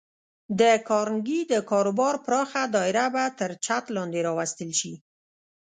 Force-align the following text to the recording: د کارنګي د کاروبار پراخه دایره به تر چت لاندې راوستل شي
د 0.59 0.61
کارنګي 0.89 1.39
د 1.51 1.53
کاروبار 1.69 2.15
پراخه 2.25 2.61
دایره 2.75 3.05
به 3.13 3.23
تر 3.39 3.51
چت 3.65 3.83
لاندې 3.95 4.19
راوستل 4.27 4.69
شي 4.79 4.93